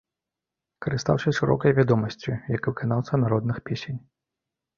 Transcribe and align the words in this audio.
Карыстаўся 0.85 1.33
шырокай 1.39 1.75
вядомасцю 1.81 2.31
як 2.55 2.63
выканаўца 2.71 3.21
народных 3.27 3.57
песень. 3.71 3.99